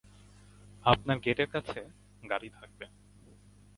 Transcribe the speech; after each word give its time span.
আপনার 0.85 1.17
গেটের 1.19 1.49
কাছে 1.49 1.79
গাড়ি 2.23 2.49
থাকবে। 2.49 2.85